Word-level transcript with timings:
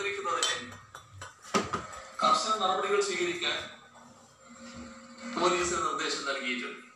നിയന്ത്രിക്കുന്നതിന് 0.00 0.66
കർശന 2.22 2.52
നടപടികൾ 2.62 3.00
സ്വീകരിക്കാൻ 3.08 3.58
പോലീസിന് 5.34 5.80
നിർദ്ദേശം 5.86 6.22
നൽകിയിട്ടുണ്ട്. 6.28 6.89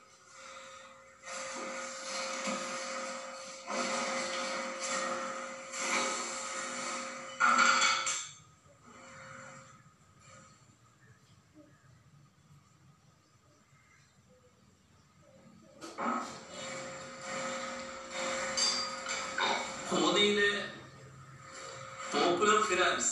പോപ്പുലർ 22.34 22.60
ഫിനാൻസ് 22.68 23.10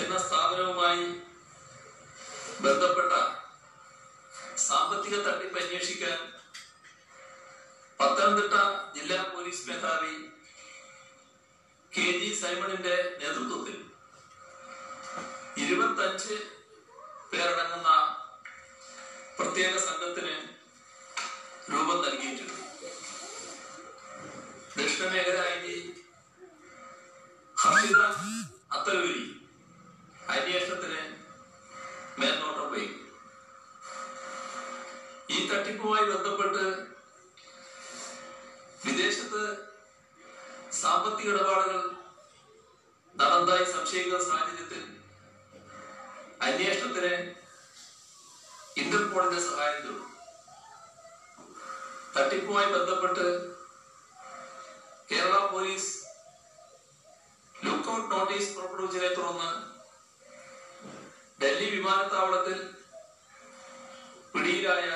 എന്ന 0.00 0.16
സ്ഥാപനവുമായി 0.24 1.06
ബന്ധപ്പെട്ട 2.64 3.12
സാമ്പത്തിക 4.66 5.16
തട്ടിപ്പ് 5.26 5.58
അന്വേഷിക്കാൻ 5.62 6.18
പത്തനംതിട്ട 8.00 8.54
ജില്ലാ 8.96 9.18
പോലീസ് 9.32 9.66
മേധാവി 9.68 10.14
കെ 11.92 12.06
ജി 12.20 12.30
സൈമണിന്റെ 12.42 12.94
നേതൃത്വത്തിൽ 13.22 13.78
ഇരുപത്തഞ്ച് 15.64 16.36
പേരടങ്ങുന്ന 17.32 17.90
പ്രത്യേക 19.38 19.74
സംഘത്തിന് 19.88 20.36
രൂപം 21.72 21.98
നൽകിയിട്ടുണ്ട്. 22.06 22.54
ദക്ഷിണമേഖല 24.78 25.38
ഐ 25.50 25.57
ഹർഷിത 27.78 28.04
അത്തലൂരി 28.76 29.24
അന്വേഷണത്തിന് 30.28 31.02
മേൽനോട്ടം 32.18 32.66
പോയി 32.70 32.86
ഈ 35.30 35.38
തട്ടിപ്പുമായി 35.50 36.04
ബന്ധപ്പെട്ട് 36.04 36.64
വിദേശത്ത് 38.84 39.42
സാമ്പത്തിക 40.80 41.30
ഇടപാടുകൾ 41.32 41.78
നടന്നതായി 43.14 43.66
സംശയിക്കുന്ന 43.74 44.18
സാഹചര്യത്തിൽ 44.24 44.82
അന്വേഷണത്തിന് 46.40 47.14
ഇന്റർപോളിന്റെ 48.82 49.40
സഹായം 49.46 49.78
തേടും. 49.78 50.04
തട്ടിപ്പുമായി 52.16 52.68
ബന്ധപ്പെട്ട് 52.74 53.26
കേരള 55.10 55.36
പോലീസ് 55.52 55.92
ലുക്കൌട്ട് 57.98 58.14
നോട്ടീസ് 58.14 58.54
പുറപ്പെടുവിച്ചതിനെ 58.56 59.08
തുടർന്ന് 59.14 59.48
ഡൽഹി 61.40 61.68
വിമാനത്താവളത്തിൽ 61.70 62.58
പിടിയിലായ 64.32 64.88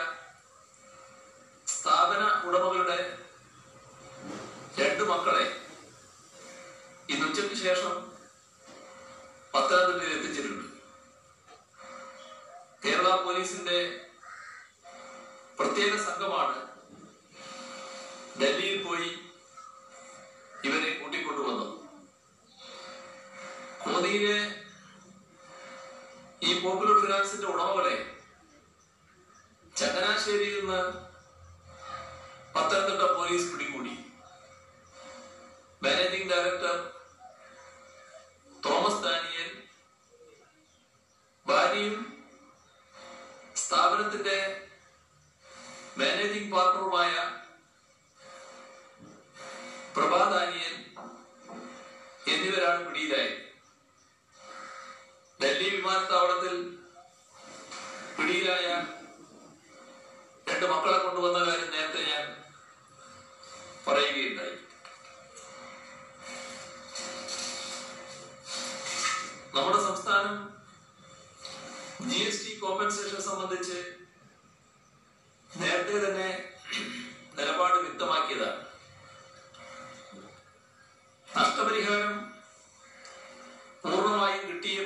സ്ഥാപന 1.66 2.22
ഉടമകളുടെ 2.48 2.98
രണ്ട് 4.78 5.02
മക്കളെ 5.10 5.46
ഇന്ന് 7.08 7.26
ഉച്ചയ്ക്ക് 7.28 7.56
ശേഷം 7.64 7.94
പത്തനംതിട്ടയിൽ 9.54 10.14
എത്തിച്ചിട്ടുണ്ട്. 10.16 10.66
കേരള 12.84 13.08
പോലീസിന്റെ 13.24 13.78
പ്രത്യേക 15.58 15.92
സംഘമാണ് 16.06 16.56
ഡൽഹിയിൽ 18.40 18.78
പോയി 18.86 19.10
ഇവരെ 20.68 20.90
കൂട്ടിക്കൊണ്ടുവന്നു 21.00 21.68
കോന്നിയിലെ 23.84 24.36
ഈ 26.48 26.52
പോപ്പുലർ 26.62 26.96
ഫിനാൻസിന്റെ 27.02 27.46
ഉടമകളെ 27.46 27.96
ചങ്ങനാശ്ശേരിയിൽ 29.76 30.56
നിന്ന് 30.60 30.80
പത്തനംതിട്ട 32.54 33.04
പോലീസ് 33.18 33.50
പിടികൂടി. 33.52 33.94
മാനേജിംഗ് 35.82 36.30
ഡയറക്ടർ 36.32 36.76
വിമാനത്താവളത്തിൽ 55.82 56.56
പിടിയിലായ 58.16 58.66
രണ്ട് 60.48 60.66
മക്കളെ 60.72 60.98
കൊണ്ടുവന്ന 60.98 61.38
കാര്യം 61.46 61.70
നേരത്തെ 61.74 62.02
ഞാൻ 62.10 62.26
പറയുകയുണ്ടായി. 63.86 64.54
നമ്മുടെ 69.56 69.80
സംസ്ഥാനം 69.88 70.36
ജി 72.10 72.20
എസ് 72.28 72.44
ടി 72.44 72.52
കോമ്പൻസേഷൻ 72.62 73.22
സംബന്ധിച്ച് 73.28 73.80
നേരത്തെ 75.50 75.96
തന്നെ 76.04 76.28
നിലപാട് 77.38 77.78
വ്യക്തമാക്കിയതാണ്. 77.84 78.60
നഷ്ടപരിഹാരം 81.28 82.14
പൂർണമായും 83.84 84.42
കിട്ടിയേ 84.48 84.80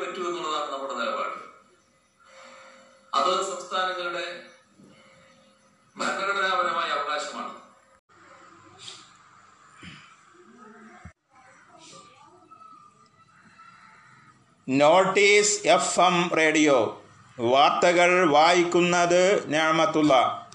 നോട്ടീസ് 14.68 15.66
എഫ് 15.66 16.00
എം 16.00 16.30
റേഡിയോ. 16.36 17.04
വാർത്തകൾ 17.38 18.30
വായിക്കുന്നത് 18.30 19.50
ഞാമത്തുള്ള. 19.50 20.46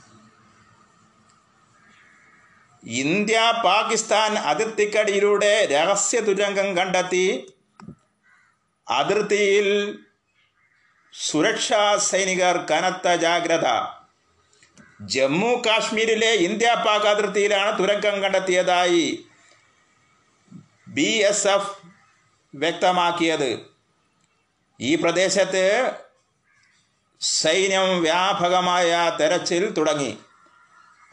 ഇന്ത്യ 2.88 3.62
പാകിസ്ഥാൻ 3.66 4.34
അതിർത്തിക്കടിയിലൂടെ 4.34 5.66
രഹസ്യ 5.66 6.20
തുരങ്കം 6.20 6.78
കണ്ടെത്തി. 6.78 7.54
അതിർത്തിയിൽ 8.90 10.00
സുരക്ഷാ 11.14 11.98
സൈനികർ 11.98 12.58
കനത്ത 12.58 13.16
ജാഗ്രത. 13.16 13.96
ജമ്മു 15.02 15.64
കാശ്മീരിലെ 15.66 16.32
ഇന്ത്യ 16.32 16.84
പാക് 16.86 17.02
അതിർത്തിയിലാണ് 17.02 17.80
തുരങ്കം 17.80 18.22
കണ്ടെത്തിയതായി 18.22 19.26
ബി 20.88 21.12
എസ് 21.12 21.48
എഫ് 21.48 21.78
വ്യക്തമാക്കിയത്. 22.56 23.71
ഈ 24.82 24.96
പ്രദേശത്ത് 24.96 25.92
സൈന്യം 27.22 28.02
വ്യാപകമായ 28.02 29.18
തെരച്ചിൽ 29.20 29.72
തുടങ്ങി. 29.72 30.18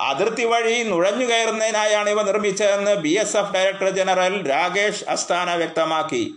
അതിർത്തി 0.01 0.45
വഴി 0.45 0.83
നുഴഞ്ഞു 0.83 1.27
കയറുന്നതിനായാണ് 1.27 2.11
ഇവ 2.11 2.23
നിർമ്മിച്ചതെന്ന് 2.23 2.95
B 2.95 3.09
S 3.09 3.37
F 3.37 3.53
director 3.53 3.89
general 3.89 4.49
Rakesh 4.49 5.05
Asthana 5.09 5.55
വ്യക്തമാക്കി. 5.55 6.35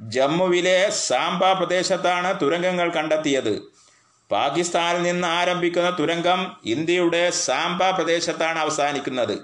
ജമ്മുവിലെ 0.00 0.90
സാംബ 0.90 1.52
പ്രദേശത്താണ് 1.52 2.40
തുരങ്കങ്ങൾ 2.40 2.90
കണ്ടെത്തിയത്. 2.90 3.62
പാകിസ്ഥാനിൽ 4.30 5.02
നിന്ന് 5.02 5.28
ആരംഭിക്കുന്ന 5.28 5.90
തുരങ്കം 5.90 6.56
ഇന്ത്യയുടെ 6.64 7.30
സാംബ 7.30 7.90
പ്രദേശത്താണ് 7.90 8.58
അവസാനിക്കുന്നത്. 8.58 9.38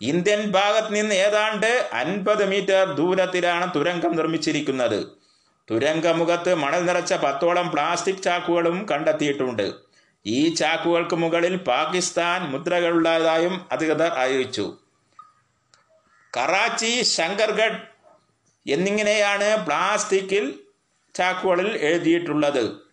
ഇന്ത്യൻ 0.00 0.50
ഭാഗത്ത് 0.50 0.94
നിന്ന് 0.94 1.14
ഏതാണ്ട് 1.14 1.90
അൻപത് 1.92 2.48
മീറ്റർ 2.48 2.84
ദൂരത്തിലാണ് 2.84 3.74
തുരങ്കം 3.74 4.16
നിർമ്മിച്ചിരിക്കുന്നത്. 4.16 5.19
തുരങ്കമുഖത്ത് 5.70 6.54
മണൽ 6.54 6.84
നിറച്ച 6.84 7.14
പത്തോളം 7.14 7.70
പ്ലാസ്റ്റിക് 7.70 8.22
ചാക്കുകളും 8.22 8.86
കണ്ടെത്തിയിട്ടുണ്ട്. 8.90 9.72
ഈ 10.26 10.54
ചാക്കുകൾക്ക് 10.54 11.16
മുകളിൽ 11.16 11.56
പാകിസ്ഥാൻ 11.56 12.42
മുദ്രകളുള്ളതായും 12.42 13.66
അധികൃതർ 13.72 14.08
അറിയിച്ചു. 14.08 14.78
കറാച്ചി 16.36 17.02
ശങ്കർഗഡ് 17.02 17.78
എന്നിങ്ങനെയാണ് 18.66 19.66
പ്ലാസ്റ്റിക്കിൽ 19.66 20.58
ചാക്കുകളിൽ 21.16 21.76
എഴുതിയിട്ടുള്ളത്. 21.76 22.90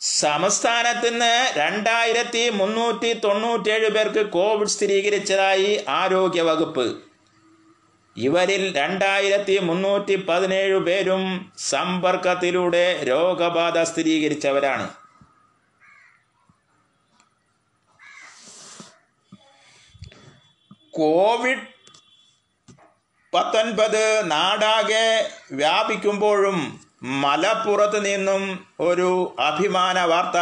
സംസ്ഥാനത്ത് 0.00 1.12
നിന്ന് 1.12 1.58
രണ്ടായിരത്തി 1.58 2.50
മുന്നൂറ്റി 2.50 3.12
തൊണ്ണൂറ്റേഴ് 3.12 3.90
പേർക്ക് 3.90 4.30
കോവിഡ് 4.30 4.68
സ്ഥിരീകരിച്ചതായി 4.68 5.84
ആരോഗ്യ 5.88 6.42
വകുപ്പ് 6.42 7.07
ഇവരിൽ 8.18 8.76
രണ്ടായിരത്തി 8.76 9.58
മുന്നൂറ്റി 9.58 10.16
പതിനേഴ് 10.28 10.76
പേരും 10.76 11.52
സമ്പർക്കത്തിലൂടെ 11.58 13.02
രോഗബാധ 13.02 13.82
സ്ഥിരീകരിച്ചവരാണ്. 13.82 14.86
കോവിഡ് 20.90 21.66
പത്തൊൻപത് 23.34 24.30
നാടാകെ 24.30 25.30
വ്യാപിക്കുമ്പോഴും 25.52 26.80
മലപ്പുറത്ത് 27.02 28.04
നിന്നും 28.04 28.66
ഒരു 28.80 29.36
അഭിമാന 29.40 30.04
വാർത്ത. 30.04 30.38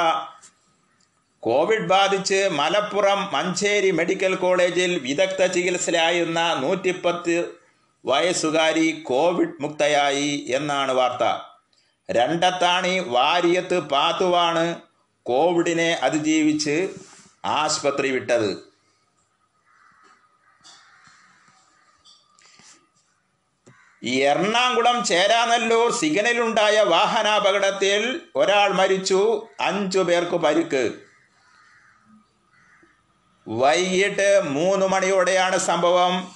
കോവിഡ് 1.41 1.89
ബാധിച്ച് 1.89 2.49
മലപ്പുറം 2.53 3.29
മഞ്ചേരി 3.33 3.91
മെഡിക്കൽ 3.91 4.35
കോളേജിൽ 4.35 4.99
വിദഗ്ധ 4.99 5.47
ചികിത്സയിലായിരുന്ന 5.47 6.55
നൂറ്റിപ്പത്ത് 6.55 7.66
വയസ്സുകാരി 8.07 9.03
കോവിഡ് 9.03 9.63
മുക്തയായി 9.63 10.47
എന്നാണ് 10.49 10.93
വാർത്ത. 10.93 11.41
രണ്ടത്താണി 12.11 12.99
വാരിയത്ത് 12.99 13.81
പാത്തുവാണ് 13.81 14.81
കോവിഡിനെ 15.23 15.93
അതിജീവിച്ച് 15.93 16.89
ആശുപത്രി 17.45 18.11
വിട്ടത്. 18.11 18.77
എറണാകുളം 24.05 25.05
ചേരാനല്ലൂർ 25.05 25.93
സിഗ്നലുണ്ടായ 25.93 26.81
വാഹനാപകടത്തിൽ 26.81 28.21
ഒരാൾ 28.37 28.73
മരിച്ചു 28.73 29.49
അഞ്ചു 29.61 29.99
പേർക്ക് 29.99 30.37
പരിക്ക്. 30.37 30.93
വൈകിട്ട് 33.49 34.41
മൂന്ന് 34.45 34.87
മണിയോടെയാണ് 34.87 35.59
സംഭവം. 35.59 36.36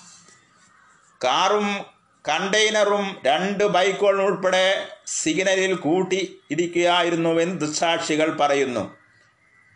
കാറും 1.24 1.84
കണ്ടെയ്നറും 2.28 3.16
രണ്ട് 3.26 3.64
ബൈക്കുകളും 3.64 4.24
ഉൾപ്പെടെ 4.24 4.88
സിഗ്നലിൽ 5.06 5.74
കൂട്ടി 5.74 6.38
ഇരിക്കുകയായിരുന്നുവെന്ന് 6.50 7.60
ദുസ്സാക്ഷികൾ 7.60 8.36
പറയുന്നു. 8.36 8.96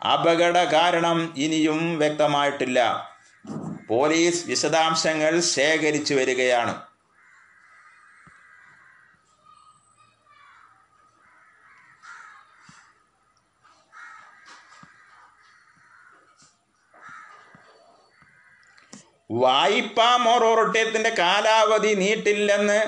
അപകട 0.04 0.64
കാരണം 0.64 1.34
ഇനിയും 1.36 1.98
വ്യക്തമായിട്ടില്ല. 1.98 3.10
പോലീസ് 3.88 4.46
വിശദാംശങ്ങൾ 4.46 5.40
ശേഖരിച്ചു 5.40 6.14
വരികയാണ്. 6.14 6.80
വായ്പാ 19.30 20.16
മൊറോറിട്ടയത്തിന്റെ 20.16 21.10
കാലാവധി 21.18 21.94
നീട്ടില്ലെന്ന് 21.94 22.84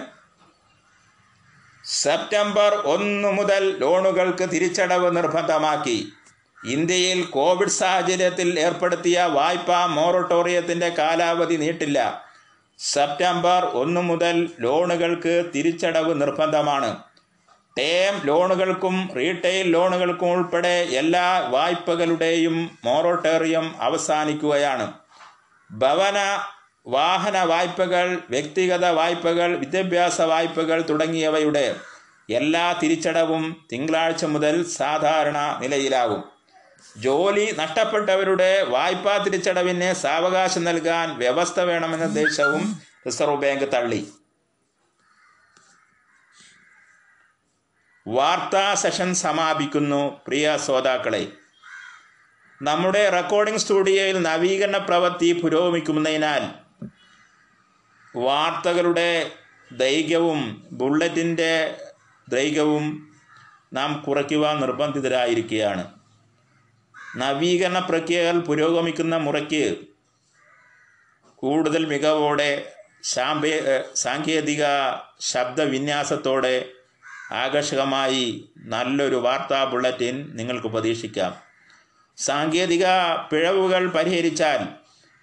സെപ്റ്റംബർ 1.85 2.75
ഒന്ന് 2.75 3.33
മുതൽ 3.33 3.79
ലോണുകൾക്ക് 3.79 4.51
തിരിച്ചടവ് 4.51 5.17
നിർബന്ധമാക്കി. 5.17 6.13
ഇന്ത്യയിൽ 6.65 7.23
കോവിഡ് 7.23 7.69
സാഹചര്യത്തിൽ 7.69 8.61
ഏർപ്പെടുത്തിയ 8.61 9.23
വായ്പാ 9.23 9.87
മൊറട്ടോറിയത്തിന്റെ 9.87 10.89
കാലാവധി 10.89 11.55
നീട്ടില്ല. 11.55 12.25
സെപ്റ്റംബർ 12.79 13.65
ഒന്ന് 13.65 14.01
മുതൽ 14.01 14.51
ലോണുകൾക്ക് 14.61 15.51
തിരിച്ചടവ് 15.55 16.21
നിർബന്ധമാണ്. 16.21 16.99
ടേം 17.79 18.27
ലോണുകൾക്കും 18.27 19.11
റീറ്റെയിൽ 19.17 19.71
ലോണുകൾക്കും 19.71 20.31
ഉൾപ്പെടെ 20.31 20.89
എല്ലാ 20.93 21.39
വായ്പകളുടെയും 21.39 22.79
മൊറട്ടോറിയം 22.85 23.83
അവസാനിക്കുകയാണ്. 23.83 25.06
ഭവന 25.71 26.45
വാഹന 26.87 27.43
വായ്പകൾ 27.43 28.23
വ്യക്തിഗത 28.31 28.87
വായ്പകൾ 28.87 29.57
വിദ്യാഭ്യാസ 29.57 30.21
വായ്പകൾ 30.21 30.85
തുടങ്ങിയവയുടെ 30.89 31.77
എല്ലാ 32.31 32.73
തിരിച്ചടവും 32.73 33.67
തിങ്കളാഴ്ച 33.73 34.25
മുതൽ 34.25 34.65
സാധാരണ 34.65 35.59
നിലയിലാകും. 35.63 36.25
ജോലി 36.97 37.55
നഷ്ടപ്പെട്ടവരുടെ 37.59 38.63
വായ്പാ 38.63 39.17
തിരിച്ചടവിന് 39.17 39.93
സാവകാശം 39.93 40.65
നൽകാൻ 40.65 41.19
വ്യവസ്ഥ 41.19 41.61
വേണമെന്ന 41.61 42.05
നിർദ്ദേശവും 42.05 42.81
റിസർവ് 43.07 43.37
ബാങ്ക് 43.37 43.73
തള്ളി. 43.75 44.09
വാർത്താ 48.09 48.75
സെഷൻ 48.75 49.15
സമാപിക്കുന്നു. 49.15 50.21
പ്രിയ 50.27 50.59
ശ്രോതാക്കളെ 50.65 51.29
നമ്മുടെ 52.63 53.09
റെക്കോർഡിംഗ് 53.09 53.59
സ്റ്റുഡിയോയിൽ 53.59 54.23
നവീകരണ 54.23 54.79
പ്രവൃത്തി 54.79 55.41
പുരോഗമിക്കുന്നതിനാൽ 55.41 56.43
വാർത്തകളുടെ 58.19 59.31
ദൈർഘ്യവും 59.73 60.67
ബുള്ളറ്റിന്റെ 60.73 61.79
ദൈർഘ്യവും 62.29 63.15
നാം 63.73 64.05
കുറയ്ക്കുവാൻ 64.07 64.61
നിർബന്ധിതരായിരിക്കുകയാണ്. 64.61 65.93
നവീകരണ 67.17 67.79
പ്രക്രിയകൾ 67.79 68.39
പുരോഗമിക്കുന്ന 68.39 69.17
മുറയ്ക്ക് 69.17 69.77
കൂടുതൽ 71.37 71.87
മികവോടെ 71.87 72.73
സാമ്പേ 73.03 73.85
സാങ്കേതിക 73.95 74.65
ശബ്ദവിന്യാസത്തോടെ 75.21 76.69
ആകർഷകമായി 77.33 78.51
നല്ലൊരു 78.59 79.17
വാർത്താ 79.17 79.65
ബുള്ളറ്റിൻ 79.65 80.31
നിങ്ങൾക്ക് 80.35 80.67
പ്രതീക്ഷിക്കാം. 80.67 81.46
സാങ്കേതിക 82.17 82.87
പിഴവുകൾ 83.33 83.91
പരിഹരിച്ചാൽ 83.91 84.69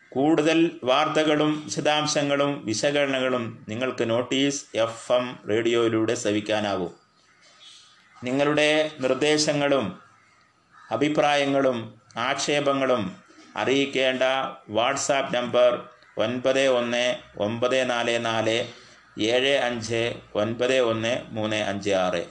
കൂടുതൽ 0.09 0.79
വാർത്തകളും 0.83 1.61
വിശദാംശങ്ങളും 1.65 2.65
വിശകലനങ്ങളും 2.65 3.65
നിങ്ങൾക്ക് 3.69 4.09
നോട്ടീസ് 4.09 4.65
എഫ് 4.75 5.11
എം 5.11 5.39
റേഡിയോയിലൂടെ 5.49 6.15
ശ്രവിക്കാനാകും 6.15 6.91
നിങ്ങളുടെ 8.23 8.91
നിർദ്ദേശങ്ങളും 8.99 9.99
അഭിപ്രായങ്ങളും 10.91 12.01
ആക്ഷേപങ്ങളും 12.17 13.15
അറിയിക്കേണ്ട 13.55 14.23
വാട്സാപ്പ് 14.69 15.35
നമ്പർ 15.35 15.87
ഒൻപത് 16.17 16.67
ഒന്ന് 16.67 17.15
ഒമ്പത് 17.37 17.89
നാല് 17.89 18.25
നാല് 18.25 18.67
ഏഴ് 19.21 19.57
അഞ്ച് 19.57 20.13
ഒൻപത് 20.35 20.79
ഒന്ന് 20.79 21.21
മൂന്ന് 21.29 21.55
അഞ്ച് 21.55 21.89
ആറ്. 21.89 22.25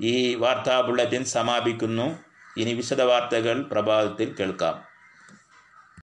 ഈ 0.00 0.34
വാർത്താ 0.34 0.80
ബുള്ളറ്റിൻ 0.80 1.24
സമാപിക്കുന്നു. 1.24 2.29
ഇനി 2.57 2.73
വിശദ 2.73 3.01
വാർത്തകൾ 3.01 3.61
പ്രഭാതത്തിൽ 3.71 4.35
കേൾക്കാം 4.39 4.75